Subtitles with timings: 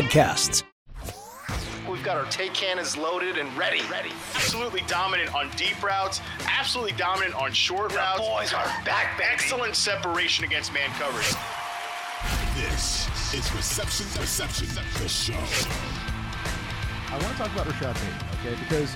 [0.00, 0.62] podcasts.
[1.88, 3.82] We've got our take cannons loaded and ready.
[3.90, 4.10] Ready.
[4.34, 6.20] Absolutely dominant on deep routes.
[6.46, 8.20] Absolutely dominant on short the routes.
[8.20, 9.30] Boys are back, baby.
[9.32, 11.34] Excellent separation against man coverage.
[12.54, 14.68] This is Reception Perception,
[15.00, 15.34] the show.
[17.08, 18.62] I want to talk about Rashod Bateman, okay?
[18.62, 18.94] Because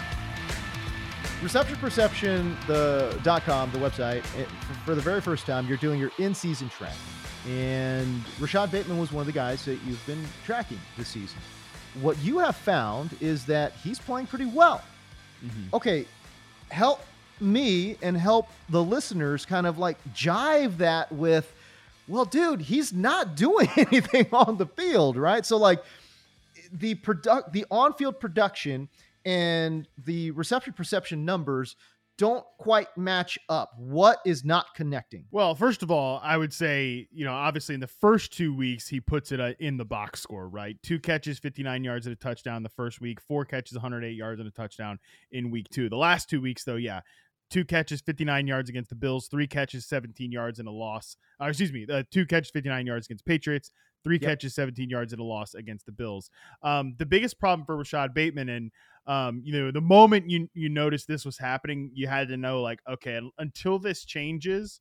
[1.43, 4.49] Reception Perception, the dot .com, the website, it,
[4.85, 6.97] for the very first time, you're doing your in-season tracking.
[7.49, 11.39] And Rashod Bateman was one of the guys that you've been tracking this season.
[12.01, 14.83] What you have found is that he's playing pretty well.
[15.45, 15.75] Mm-hmm.
[15.77, 16.07] Okay,
[16.71, 17.05] help
[17.41, 21.53] me and help the listeners kind of like jive that with,
[22.09, 25.45] well, dude, he's not doing anything on the field, right?
[25.45, 25.85] So like
[26.73, 28.89] the product, the on-field production
[29.25, 31.77] and the reception perception numbers
[32.17, 33.73] don't quite match up.
[33.77, 35.25] What is not connecting?
[35.31, 38.89] Well, first of all, I would say, you know, obviously in the first two weeks,
[38.89, 40.77] he puts it uh, in the box score, right?
[40.83, 44.49] Two catches, 59 yards and a touchdown the first week, four catches, 108 yards and
[44.49, 44.99] a touchdown
[45.33, 45.89] in week two.
[45.89, 47.01] The last two weeks, though, yeah,
[47.51, 51.17] two catches, 59 yards against the Bills, three catches, 17 yards and a loss.
[51.41, 53.71] Uh, excuse me, uh, two catches, 59 yards against Patriots,
[54.05, 54.31] three yep.
[54.31, 56.31] catches, 17 yards at a loss against the Bills.
[56.63, 58.71] Um, the biggest problem for Rashod Bateman and
[59.07, 62.63] um, you know, the moment you you noticed this was happening, you had to know
[62.63, 64.81] like, okay, until this changes,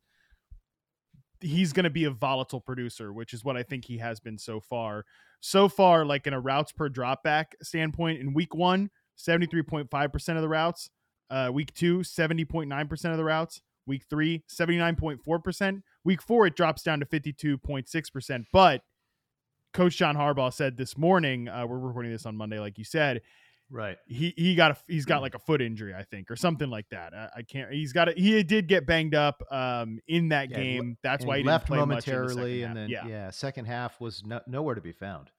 [1.41, 4.37] he's going to be a volatile producer, which is what I think he has been
[4.37, 5.05] so far.
[5.41, 10.49] So far, like in a routes per dropback standpoint, in week one, 73.5% of the
[10.49, 10.89] routes.
[11.29, 13.61] Uh, week two, 70.9% of the routes.
[13.85, 15.81] Week three, 79.4%.
[16.05, 18.45] Week four, it drops down to 52.6%.
[18.53, 18.81] But
[19.73, 23.21] Coach John Harbaugh said this morning, uh, we're recording this on Monday, like you said,
[23.73, 23.97] Right.
[24.05, 26.87] He he got a he's got like a foot injury, I think, or something like
[26.89, 27.11] that.
[27.13, 27.71] I, I can't.
[27.71, 30.97] He's got a, he did get banged up um in that yeah, game.
[31.01, 33.07] That's why he, left momentarily, the and then yeah.
[33.07, 35.31] yeah, second half was no, nowhere to be found.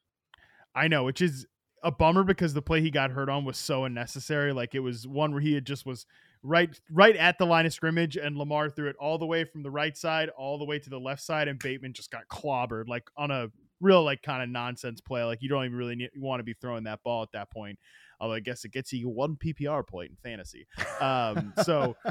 [0.75, 1.47] I know, which is
[1.85, 4.53] a bummer because the play he got hurt on was so unnecessary.
[4.53, 6.05] Like it was one where he had just was
[6.43, 9.63] right right at the line of scrimmage and Lamar threw it all the way from
[9.63, 12.87] the right side all the way to the left side and Bateman just got clobbered
[12.87, 13.49] like on a
[13.81, 15.25] real like kind of nonsense play.
[15.25, 17.79] Like you don't even really need, want to be throwing that ball at that point
[18.21, 20.67] although I guess it gets you one PPR point in fantasy.
[21.01, 21.97] Um, so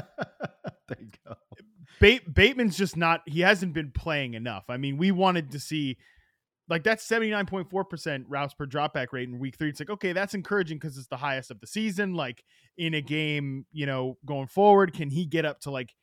[0.88, 1.34] there you go.
[2.32, 3.22] Bateman's just not.
[3.26, 4.64] He hasn't been playing enough.
[4.68, 5.96] I mean, we wanted to see
[6.68, 9.68] like that's 79.4% routes per dropback rate in week three.
[9.68, 12.14] It's like, okay, that's encouraging because it's the highest of the season.
[12.14, 12.44] Like
[12.76, 15.94] in a game, you know, going forward, can he get up to like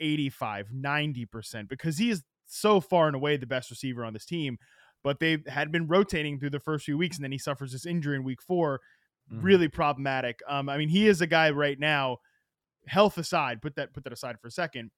[0.00, 1.68] 85, 90%?
[1.68, 4.58] Because he is so far and away the best receiver on this team.
[5.04, 7.86] But they had been rotating through the first few weeks, and then he suffers this
[7.86, 8.80] injury in week four
[9.32, 9.42] mm-hmm.
[9.42, 10.40] really problematic.
[10.48, 12.18] Um, I mean, he is a guy right now,
[12.86, 14.90] health aside, put that put that aside for a second.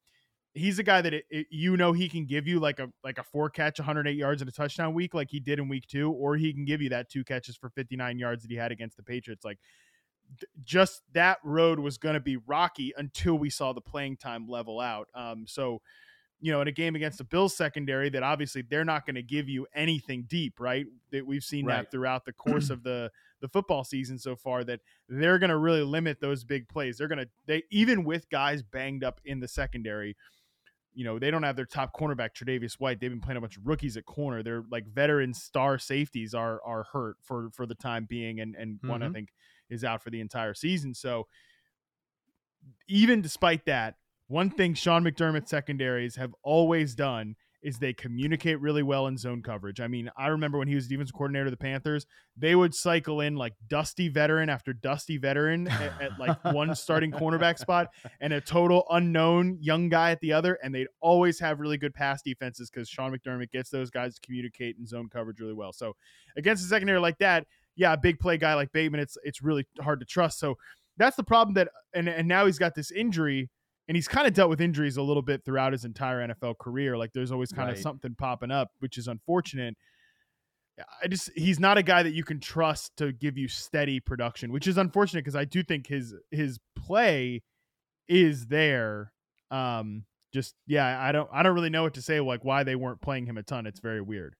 [0.52, 3.18] He's a guy that it, it, you know he can give you like a like
[3.18, 6.10] a four catch, 108 yards and a touchdown week, like he did in week two,
[6.10, 8.96] or he can give you that two catches for 59 yards that he had against
[8.96, 9.44] the Patriots.
[9.44, 9.58] Like
[10.62, 14.80] just that road was going to be rocky until we saw the playing time level
[14.80, 15.08] out.
[15.14, 15.80] Um, so
[16.40, 19.22] you know, in a game against the Bills secondary that obviously they're not going to
[19.22, 20.86] give you anything deep, right?
[21.12, 21.76] That we've seen right.
[21.76, 25.56] that throughout the course of the the football season so far that they're going to
[25.56, 26.98] really limit those big plays.
[26.98, 30.16] They're going to they even with guys banged up in the secondary,
[30.94, 33.00] you know, they don't have their top cornerback Tre'Davious White.
[33.00, 34.42] They've been playing a bunch of rookies at corner.
[34.42, 38.76] They're like veteran star safeties are are hurt for for the time being and and
[38.76, 38.88] mm-hmm.
[38.88, 39.14] one I mm-hmm.
[39.14, 39.28] think
[39.68, 40.94] is out for the entire season.
[40.94, 41.26] So
[42.88, 43.96] even despite that,
[44.30, 49.42] one thing Sean McDermott secondaries have always done is they communicate really well in zone
[49.42, 49.80] coverage.
[49.80, 53.20] I mean, I remember when he was defensive coordinator of the Panthers, they would cycle
[53.20, 57.88] in like dusty veteran after dusty veteran at, at like one starting cornerback spot
[58.20, 61.92] and a total unknown young guy at the other, and they'd always have really good
[61.92, 65.72] pass defenses because Sean McDermott gets those guys to communicate in zone coverage really well.
[65.72, 65.96] So
[66.36, 69.66] against a secondary like that, yeah, a big play guy like Bateman, it's it's really
[69.80, 70.38] hard to trust.
[70.38, 70.56] So
[70.96, 73.50] that's the problem that and and now he's got this injury
[73.90, 76.96] and he's kind of dealt with injuries a little bit throughout his entire NFL career.
[76.96, 77.76] Like there's always kind right.
[77.76, 79.74] of something popping up, which is unfortunate.
[81.02, 84.52] I just he's not a guy that you can trust to give you steady production,
[84.52, 87.42] which is unfortunate because I do think his his play
[88.06, 89.10] is there.
[89.50, 92.76] Um, just yeah, I don't I don't really know what to say like why they
[92.76, 93.66] weren't playing him a ton.
[93.66, 94.36] It's very weird.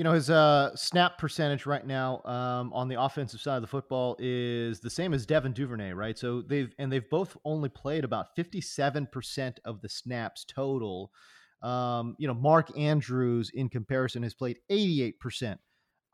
[0.00, 3.68] You know, his uh, snap percentage right now um, on the offensive side of the
[3.68, 6.18] football is the same as Devin Duvernay, right?
[6.18, 11.12] So they've and they've both only played about fifty-seven percent of the snaps total.
[11.60, 15.60] Um, you know, Mark Andrews in comparison has played eighty-eight percent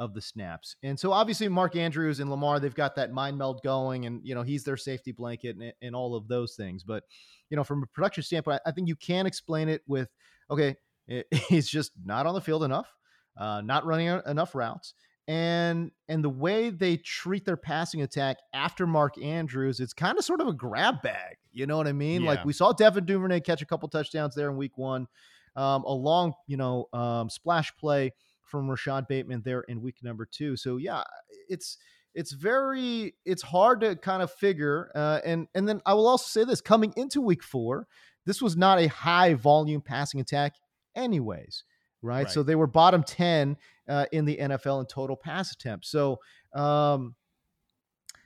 [0.00, 3.60] of the snaps, and so obviously Mark Andrews and Lamar they've got that mind meld
[3.62, 6.82] going, and you know he's their safety blanket and, and all of those things.
[6.82, 7.04] But
[7.50, 10.08] you know, from a production standpoint, I think you can explain it with
[10.50, 10.74] okay,
[11.48, 12.92] he's just not on the field enough
[13.36, 14.94] uh, not running enough routes.
[15.28, 20.24] And and the way they treat their passing attack after Mark Andrews, it's kind of
[20.24, 21.36] sort of a grab bag.
[21.52, 22.22] You know what I mean?
[22.22, 22.30] Yeah.
[22.30, 25.08] Like we saw Devin Duvernay catch a couple touchdowns there in week one.
[25.56, 28.12] Um, a long, you know, um, splash play
[28.42, 30.56] from Rashod Bateman there in week number two.
[30.56, 31.02] So yeah,
[31.48, 31.78] it's
[32.14, 34.92] it's very it's hard to kind of figure.
[34.94, 37.88] Uh, and and then I will also say this: coming into week four,
[38.26, 40.54] this was not a high volume passing attack,
[40.94, 41.64] anyways
[42.06, 42.25] right?
[42.25, 42.31] Right.
[42.31, 43.56] So they were bottom 10
[43.88, 45.91] uh, in the NFL in total pass attempts.
[45.91, 46.20] So,
[46.55, 47.14] um,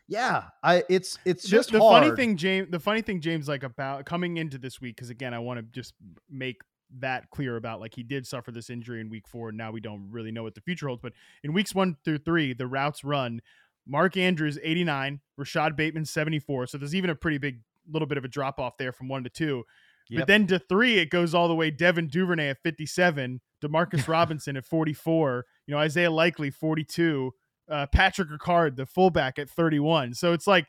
[0.07, 2.03] yeah, I it's it's just the, hard.
[2.03, 2.69] funny thing, James.
[2.71, 5.63] The funny thing, James, like about coming into this week, because again, I want to
[5.63, 5.95] just
[6.29, 6.63] make
[6.99, 9.51] that clear about like he did suffer this injury in week four.
[9.51, 11.01] And now we don't really know what the future holds.
[11.01, 11.13] But
[11.45, 13.41] in weeks one through three, the routes run.
[13.87, 16.67] Mark Andrews 89, Rashod Bateman 74.
[16.67, 17.61] So there's even a pretty big
[17.91, 19.65] little bit of a drop off there from one to two.
[20.11, 20.21] Yep.
[20.21, 21.71] But then to three, it goes all the way.
[21.71, 27.33] Devin Duvernay at 57, Demarcus Robinson at 44, you know, Isaiah Likely 42,
[27.71, 30.15] uh, Patrick Ricard, the fullback at 31.
[30.15, 30.67] So it's like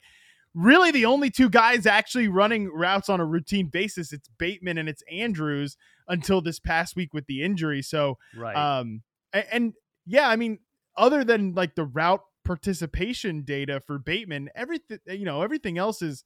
[0.53, 4.13] really the only two guys actually running routes on a routine basis.
[4.13, 5.75] It's Bateman and it's Andrews
[6.07, 7.81] until this past week with the injury.
[7.81, 8.55] So, right.
[8.55, 9.01] um,
[9.33, 9.73] a- and,
[10.05, 10.59] yeah, I mean,
[10.95, 16.23] other than like the route participation data for Bateman, everything, you know, everything else is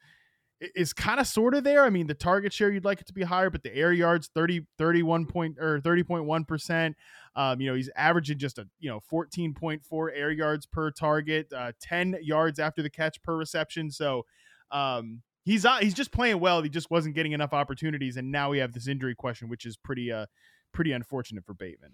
[0.59, 1.83] is kind of sort of there.
[1.83, 4.29] I mean, the target share you'd like it to be higher, but the air yards
[4.33, 6.93] 30 31 point or 30.1%.
[7.35, 11.73] Um, you know, he's averaging just a, you know, 14.4 air yards per target, uh,
[11.81, 13.91] 10 yards after the catch per reception.
[13.91, 14.25] So,
[14.71, 16.61] um, he's uh, he's just playing well.
[16.61, 19.77] He just wasn't getting enough opportunities and now we have this injury question which is
[19.77, 20.25] pretty uh
[20.73, 21.93] pretty unfortunate for Bateman.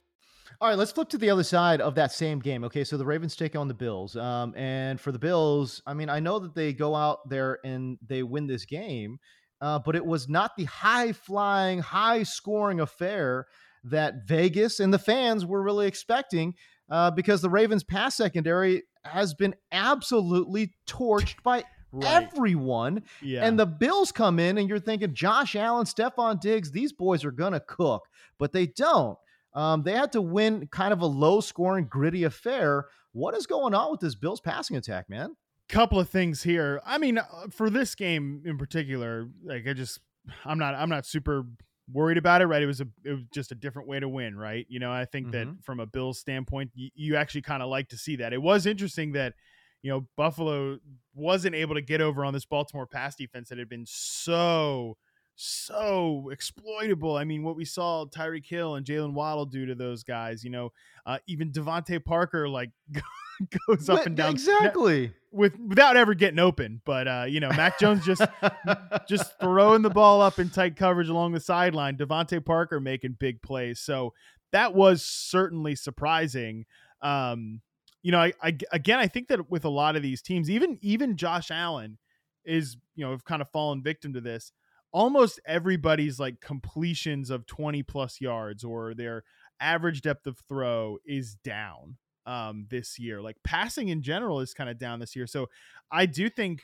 [0.61, 2.63] All right, let's flip to the other side of that same game.
[2.65, 4.15] Okay, so the Ravens take on the Bills.
[4.15, 7.97] Um, and for the Bills, I mean, I know that they go out there and
[8.07, 9.17] they win this game,
[9.59, 13.47] uh, but it was not the high flying, high scoring affair
[13.85, 16.53] that Vegas and the fans were really expecting
[16.91, 21.63] uh, because the Ravens' pass secondary has been absolutely torched by
[22.03, 23.01] everyone.
[23.23, 23.47] Yeah.
[23.47, 27.31] And the Bills come in, and you're thinking Josh Allen, Stefon Diggs, these boys are
[27.31, 28.03] going to cook,
[28.37, 29.17] but they don't.
[29.53, 32.85] Um, they had to win kind of a low scoring, gritty affair.
[33.11, 35.35] What is going on with this Bills passing attack, man?
[35.69, 36.81] couple of things here.
[36.85, 40.01] I mean, uh, for this game in particular, like I just,
[40.43, 41.45] I'm not, I'm not super
[41.89, 42.47] worried about it.
[42.47, 42.61] Right?
[42.61, 44.37] It was a, it was just a different way to win.
[44.37, 44.65] Right?
[44.67, 45.63] You know, I think that Mhm.
[45.63, 48.33] from a Bills standpoint, you, you actually kind of like to see that.
[48.33, 49.33] It was interesting that,
[49.81, 50.77] you know, Buffalo
[51.13, 54.97] wasn't able to get over on this Baltimore pass defense that had been so,
[55.41, 57.17] so exploitable.
[57.17, 60.49] I mean, what we saw Tyreek Hill and Jaylen Waddle do to those guys, you
[60.49, 60.71] know,
[61.05, 62.69] uh, even DeVante Parker like
[63.67, 65.13] goes up and down Exactly.
[65.31, 66.81] with without ever getting open.
[66.85, 68.21] But uh, you know, Mac Jones just
[69.09, 71.97] just throwing the ball up in tight coverage along the sideline.
[71.97, 73.79] DeVante Parker making big plays.
[73.79, 74.13] So
[74.51, 76.65] that was certainly surprising.
[77.01, 77.61] Um,
[78.03, 80.77] you know, I, I again I think that with a lot of these teams, even
[80.81, 81.97] even Josh Allen
[82.45, 84.51] is, you know, have kind of fallen victim to this.
[84.91, 89.23] Almost everybody's like completions of 20 plus yards or their
[89.59, 93.21] average depth of throw is down um this year.
[93.21, 95.27] Like passing in general is kind of down this year.
[95.27, 95.49] So
[95.91, 96.63] I do think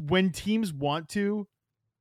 [0.00, 1.48] when teams want to,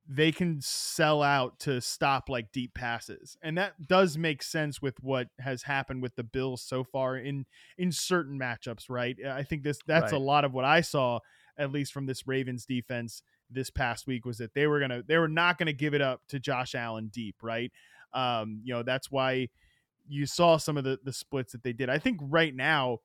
[0.07, 3.37] they can sell out to stop like deep passes.
[3.41, 7.45] And that does make sense with what has happened with the Bills so far in
[7.77, 9.15] in certain matchups, right?
[9.25, 11.19] I think this that's a lot of what I saw
[11.57, 13.21] at least from this Ravens defense
[13.53, 16.01] this past week was that they were to they were not going to give it
[16.01, 17.71] up to Josh Allen deep, right?
[18.13, 19.49] Um, you know, that's why
[20.07, 21.89] you saw some of the the splits that they did.
[21.89, 22.99] I think right now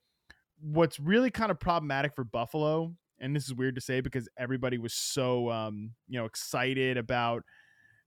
[0.61, 4.79] what's really kind of problematic for Buffalo, and this is weird to say because everybody
[4.79, 7.45] was so um, you know excited about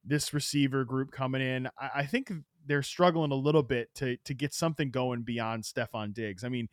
[0.03, 1.67] this receiver group coming in.
[1.79, 2.31] I, I think
[2.65, 6.43] they're struggling a little bit to to get something going beyond Stefon Diggs.
[6.43, 6.67] I mean,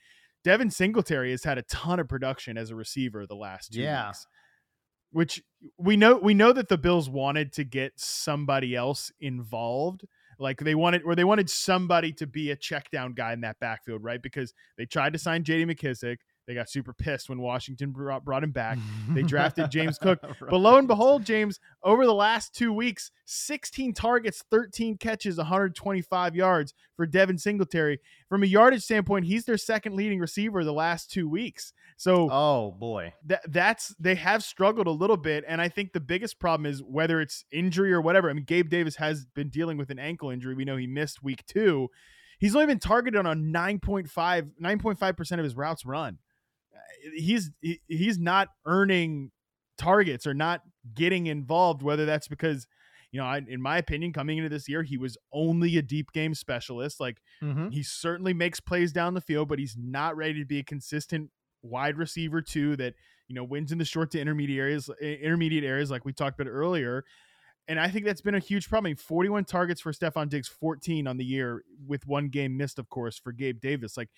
[0.44, 4.08] Devin Singletary has had a ton of production as a receiver the last two Yeah.
[4.08, 4.26] weeks.
[5.11, 5.43] Which
[5.79, 10.05] we know we know that the Bills wanted to get somebody else involved.
[10.38, 13.59] Like they wanted or they wanted somebody to be a check down guy in that
[13.59, 14.23] backfield, right?
[14.23, 16.19] Because they tried to sign JD McKissic.
[16.49, 18.78] They got super pissed when Washington brought, brought him back.
[19.11, 20.19] They drafted James Cook.
[20.40, 26.35] But lo and behold, James, over the last two weeks, 16 targets, 13 catches, 125
[26.35, 28.00] yards for Devin Singletary.
[28.31, 31.73] From a yardage standpoint, he's their second leading receiver the last two weeks.
[31.99, 33.12] So Oh boy.
[33.26, 36.81] that that's they have struggled a little bit and i think the biggest problem is
[36.83, 40.31] whether it's injury or whatever i mean gabe davis has been dealing with an ankle
[40.31, 41.88] injury we know he missed week two
[42.38, 46.19] he's only been targeted on 9.5 9.5% of his routes run
[47.14, 47.50] he's
[47.87, 49.30] he's not earning
[49.76, 50.62] targets or not
[50.94, 52.66] getting involved whether that's because
[53.12, 56.12] you know I, in my opinion coming into this year he was only a deep
[56.12, 57.73] game specialist like Mhm.
[57.73, 61.30] he certainly makes plays down the field, but he's not ready to be a consistent
[61.62, 62.94] wide receiver too that
[63.28, 66.50] you know wins in the short to intermediate areas, intermediate areas like we talked about
[66.50, 67.04] earlier.
[67.68, 68.87] And I think that's been a huge problem.
[68.87, 72.78] I mean, 41 targets for Stefon Diggs, 14 on the year, with one game missed,
[72.78, 73.94] of course, for Gabe Davis.
[73.97, 74.08] Like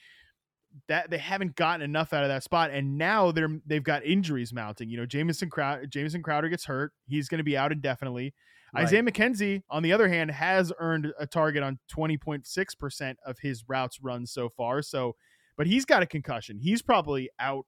[0.88, 4.52] that, they haven't gotten enough out of that spot, and now they're they've got injuries
[4.52, 4.88] mounting.
[4.88, 8.34] You know, Jamison Crowder, Jamison Crowder gets hurt; he's going to be out indefinitely.
[8.74, 8.84] Right.
[8.84, 13.98] Isaiah McKenzie, on the other hand, has earned a target on 20.6% of his routes
[14.00, 14.80] run so far.
[14.82, 15.16] So,
[15.56, 16.58] but he's got a concussion.
[16.60, 17.66] He's probably out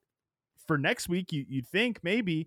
[0.66, 1.32] for next week.
[1.32, 2.46] You, you'd think maybe.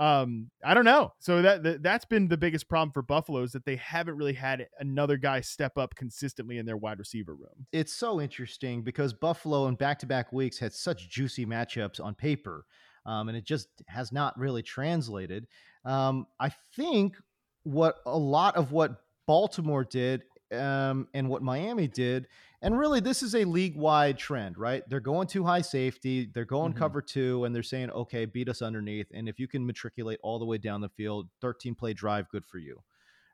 [0.00, 1.12] Um, I don't know.
[1.18, 4.32] So that, that that's been the biggest problem for Buffalo is that they haven't really
[4.32, 7.66] had another guy step up consistently in their wide receiver room.
[7.70, 12.14] it's so interesting because Buffalo in back to back weeks had such juicy matchups on
[12.14, 12.64] paper,
[13.04, 15.46] um, and it just has not really translated.
[15.84, 17.16] Um, I think
[17.64, 22.26] what a lot of what Baltimore did um, and what Miami did,
[22.62, 24.82] and really this is a league wide trend, right?
[24.88, 26.76] They're going too high safety, they're going Mhm.
[26.76, 29.06] cover two, and they're saying, okay, beat us underneath.
[29.12, 32.44] And if you can matriculate all the way down the field, 13 play drive, good
[32.44, 32.82] for you,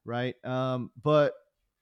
[0.04, 0.34] right?
[0.44, 1.34] Um, but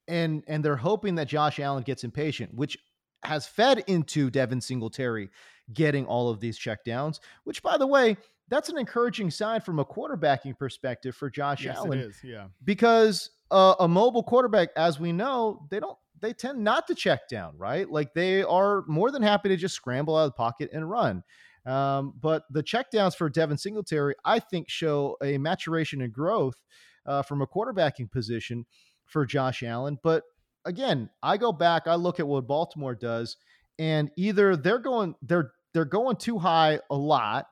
[0.07, 2.77] and and they're hoping that Josh Allen gets impatient, which
[3.23, 5.31] has fed into Devin Singletary
[5.73, 7.21] getting all of these checkdowns.
[7.45, 11.77] Which, by the way, that's an encouraging sign from a quarterbacking perspective for Josh yes,
[11.77, 12.21] Allen it is.
[12.23, 12.47] Yeah.
[12.65, 17.29] because uh, a mobile quarterback, as we know, they don't they tend not to check
[17.29, 17.89] down, right?
[17.89, 21.23] Like they are more than happy to just scramble out of the pocket and run.
[21.67, 26.63] Um, but the checkdowns for Devin Singletary, I think, show a maturation and growth
[27.07, 28.67] uh, from a quarterbacking position
[29.07, 29.99] for Josh Allen.
[30.03, 30.25] But
[30.65, 33.37] again, I go back, I look at what Baltimore does,
[33.79, 37.47] and either they're going they're they're going too high a lot,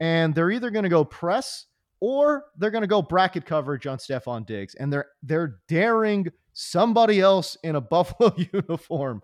[0.00, 1.66] and they're either going to go press
[2.00, 7.20] or they're going to go bracket coverage on Stefon Diggs, and they're they're daring somebody
[7.20, 9.22] else in a Buffalo uniform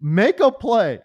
[0.00, 1.00] make a play,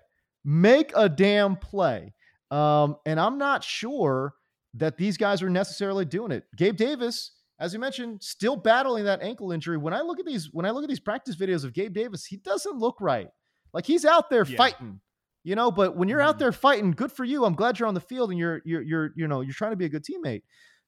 [0.46, 2.14] make a damn play.
[2.52, 4.36] Um, and I'm not sure
[4.76, 6.44] that these guys are necessarily doing it.
[6.56, 9.78] Gabe Davis, as you mentioned, still battling that ankle injury.
[9.78, 12.26] When I look at these, when I look at these practice videos of Gabe Davis,
[12.26, 13.30] he doesn't look right.
[13.74, 14.58] Like he's out there Yeah.
[14.58, 15.00] fighting,
[15.44, 15.72] you know.
[15.72, 16.40] But when you're out Mhm.
[16.40, 17.46] there fighting, good for you.
[17.46, 19.78] I'm glad you're on the field and you're you're you're you know you're trying to
[19.78, 20.44] be a good teammate.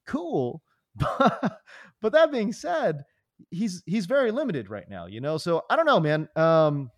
[0.06, 0.62] Cool.
[0.98, 1.60] But,
[2.00, 3.04] but that being said,
[3.50, 5.36] he's he's very limited right now, you know.
[5.36, 6.26] So I don't know, man.
[6.36, 6.90] Um,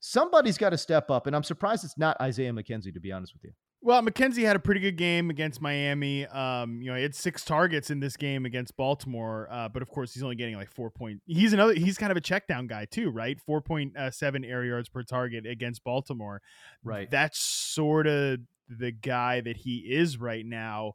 [0.00, 3.32] somebody's got to step up, and I'm surprised it's not Isaiah McKenzie, to be honest
[3.32, 3.52] with you.
[3.84, 6.24] Well, McKenzie had a pretty good game against Miami.
[6.28, 9.90] Um, you know, he had six targets in this game against Baltimore, uh, but of
[9.90, 11.20] course, he's only getting like four point.
[11.26, 11.74] He's another.
[11.74, 13.38] He's kind of a check down guy too, right?
[13.38, 16.40] Four point uh, seven air yards per target against Baltimore.
[16.82, 17.10] Right.
[17.10, 18.38] That's sort of
[18.70, 20.94] the guy that he is right now.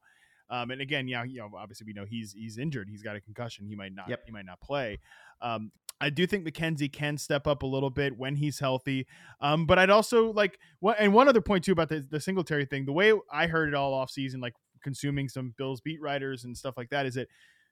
[0.49, 2.87] Um, and again, yeah, you know, obviously we know he's he's injured.
[2.89, 3.67] He's got a concussion.
[3.67, 4.09] He might not.
[4.09, 4.23] Yep.
[4.25, 4.97] He might not play.
[5.43, 9.05] Um, I do think McKenzie can step up a little bit when he's healthy.
[9.41, 12.65] Um, but I'd also like what and one other point too about the, the Singletary
[12.65, 12.85] thing.
[12.85, 16.57] The way I heard it all off season, like consuming some Bills beat writers and
[16.57, 17.27] stuff like that, is that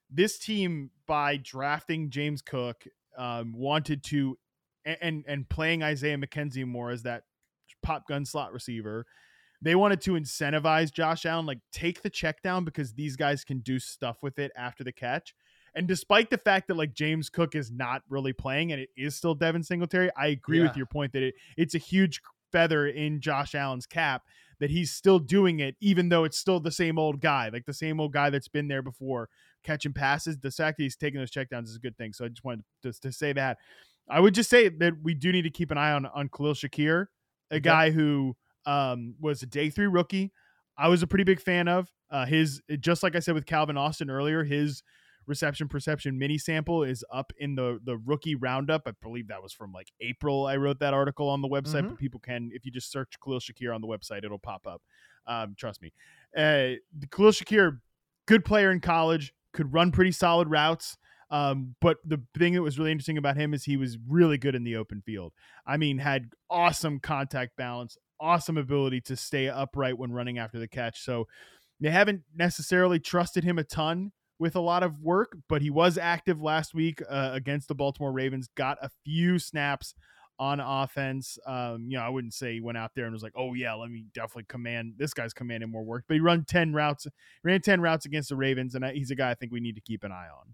[0.10, 2.84] this team by drafting James Cook
[3.18, 4.38] um, wanted to
[4.86, 7.24] and, and playing Isaiah McKenzie more as that
[7.84, 9.06] pop gun slot receiver.
[9.62, 13.60] They wanted to incentivize Josh Allen, like take the check down because these guys can
[13.60, 15.34] do stuff with it after the catch.
[15.78, 19.16] And despite the fact that like James Cook is not really playing and it is
[19.16, 22.20] still Devin Singletary, I agree with your point that it it's a huge
[22.52, 24.24] feather in Josh Allen's cap
[24.60, 27.74] that he's still doing it, even though it's still the same old guy, like the
[27.74, 29.30] same old guy that's been there before
[29.64, 30.40] catching passes.
[30.40, 32.12] The fact that he's taking those checkdowns is a good thing.
[32.12, 33.60] So I just wanted to, to say that.
[34.10, 36.54] I would just say that we do need to keep an eye on on Khalil
[36.54, 37.08] Shakir,
[37.52, 40.32] a guy who um, was a day three rookie.
[40.76, 42.62] I was a pretty big fan of uh, his.
[42.80, 44.82] Just like I said with Calvin Austin earlier, his
[45.28, 48.84] reception perception mini sample is up in the the rookie roundup.
[48.88, 50.48] I believe that was from like April.
[50.48, 51.90] I wrote that article on the website, Mhm.
[51.90, 54.82] but people can if you just search Khalil Shakir on the website, it'll pop up.
[55.28, 55.92] Um, trust me.
[56.36, 56.76] Uh,
[57.12, 57.80] Khalil Shakir,
[58.26, 60.98] good player in college, could run pretty solid routes.
[61.30, 64.56] Um, but the thing that was really interesting about him is he was really good
[64.56, 65.34] in the open field.
[65.66, 70.70] I mean, had awesome contact balance, awesome ability to stay upright when running after the
[70.70, 71.02] catch.
[71.02, 71.28] So
[71.82, 75.98] they haven't necessarily trusted him a ton with a lot of work, but he was
[75.98, 79.96] active last week uh, against the Baltimore Ravens, got a few snaps
[80.40, 81.38] on offense.
[81.46, 83.74] Um, you know, I wouldn't say he went out there and was like, "Oh yeah,
[83.74, 87.08] let me definitely command this guy's commanding more work." But he run ten routes,
[87.44, 89.82] ran ten routes against the Ravens, and he's a guy I think we need to
[89.82, 90.54] keep an eye on.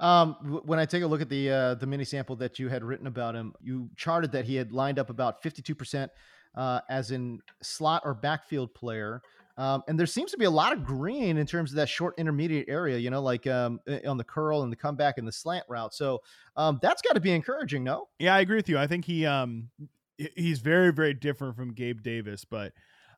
[0.00, 2.82] Um, when I take a look at the uh, the mini sample that you had
[2.82, 6.10] written about him, you charted that he had lined up about fifty two percent
[6.54, 9.22] uh, as in slot or backfield player.
[9.58, 12.14] Um, and there seems to be a lot of green in terms of that short
[12.16, 15.64] intermediate area, you know, like um, on the curl and the comeback and the slant
[15.68, 15.92] route.
[15.92, 16.22] So
[16.56, 18.08] um, that's got to be encouraging, no?
[18.18, 18.78] Yeah, I agree with you.
[18.78, 19.68] I think he um
[20.16, 22.72] he's very very different from Gabe Davis, but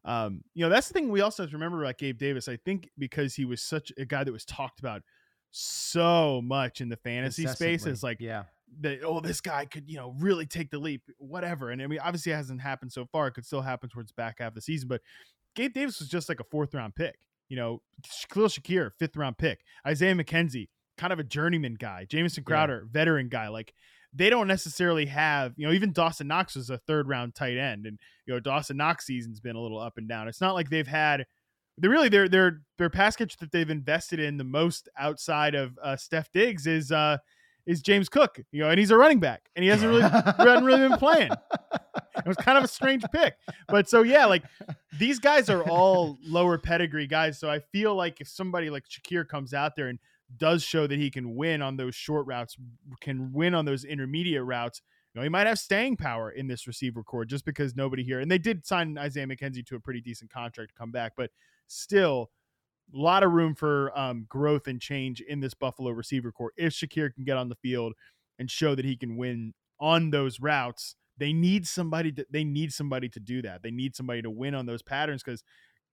[0.04, 2.48] um you know that's the thing we also have to remember about Gabe Davis.
[2.48, 5.02] I think because he was such a guy that was talked about
[5.52, 8.44] so much in the fantasy space is like yeah,
[8.80, 11.70] that oh this guy could you know really take the leap whatever.
[11.70, 13.28] And i mean obviously it hasn't happened so far.
[13.28, 15.00] It could still happen towards back half of the season but
[15.54, 17.18] gabe davis was just like a fourth round pick
[17.52, 17.82] you know?
[18.32, 19.60] Khalil shakir fifth round pick.
[19.86, 22.06] Isaiah mckenzie kind of a journeyman guy.
[22.08, 23.48] Jamison crowder veteran guy.
[23.48, 23.74] Like
[24.14, 27.86] they don't necessarily have you know even dawson knox was a third round tight end.
[27.86, 30.28] And you know dawson knox season's been a little up and down.
[30.28, 31.26] It's not like they've had
[31.78, 35.78] they really their their their pass catch that they've invested in the most outside of
[35.82, 37.18] uh, Steph Diggs is uh
[37.64, 40.64] is James Cook, you know, and he's a running back, and he hasn't really hasn't
[40.64, 41.30] really been playing.
[42.16, 43.34] It was kind of a strange pick,
[43.68, 44.42] but so yeah, like
[44.98, 47.38] these guys are all lower pedigree guys.
[47.38, 49.98] So I feel like if somebody like Shakir comes out there and
[50.36, 52.56] does show that he can win on those short routes,
[53.00, 54.82] can win on those intermediate routes,
[55.14, 58.20] you know, he might have staying power in this receiver corps just because nobody here.
[58.20, 61.30] And they did sign Isaiah McKenzie to a pretty decent contract to come back, but
[61.68, 62.30] still
[62.94, 66.52] a lot of room for um, growth and change in this Buffalo receiver corps.
[66.56, 67.94] If Shakir can get on the field
[68.38, 72.72] and show that he can win on those routes, they need somebody to, they need
[72.72, 73.62] somebody to do that.
[73.62, 75.42] They need somebody to win on those patterns because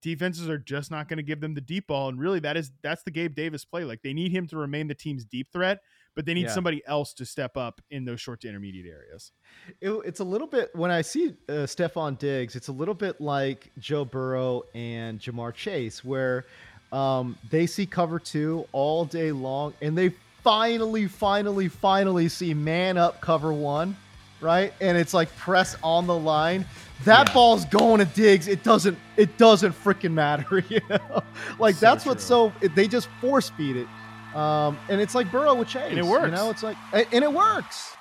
[0.02, 2.08] defenses are just not going to give them the deep ball.
[2.08, 3.84] And really that is that's the Gabe Davis play.
[3.84, 5.78] Like they need him to remain the team's deep threat,
[6.20, 6.52] but they need Yeah.
[6.52, 9.32] somebody else to step up in those short to intermediate areas.
[9.80, 13.22] It, it's a little bit when I see uh, Stefon Diggs, it's a little bit
[13.22, 16.44] like Joe Burrow and Ja'Marr Chase, where
[16.92, 20.10] um, they see cover two all day long, and they
[20.44, 23.96] finally, finally, finally see man up cover one,
[24.42, 24.74] right?
[24.82, 26.66] And it's like press on the line.
[27.06, 27.32] That Yeah.
[27.32, 28.46] ball's going to Diggs.
[28.46, 28.98] It doesn't.
[29.16, 31.22] It doesn't freaking matter, you know.
[31.58, 32.52] Like So that's what's so.
[32.74, 33.86] They just force feed it,
[34.34, 35.96] um, and it's like Burrow with Chase.
[35.96, 36.26] it works.
[36.26, 37.96] You know, it's like, and and it works.